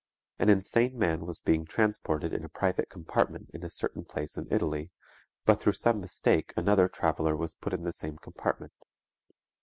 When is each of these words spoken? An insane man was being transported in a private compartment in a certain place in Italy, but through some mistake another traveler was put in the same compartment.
An 0.39 0.49
insane 0.49 0.97
man 0.97 1.27
was 1.27 1.41
being 1.43 1.63
transported 1.63 2.33
in 2.33 2.43
a 2.43 2.49
private 2.49 2.89
compartment 2.89 3.51
in 3.53 3.63
a 3.63 3.69
certain 3.69 4.03
place 4.03 4.35
in 4.35 4.47
Italy, 4.51 4.89
but 5.45 5.59
through 5.61 5.73
some 5.73 6.01
mistake 6.01 6.53
another 6.57 6.87
traveler 6.87 7.37
was 7.37 7.53
put 7.53 7.71
in 7.71 7.83
the 7.83 7.93
same 7.93 8.17
compartment. 8.17 8.73